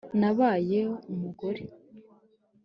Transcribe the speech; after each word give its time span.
Nabaye 0.19 0.79
umugore 1.11 1.63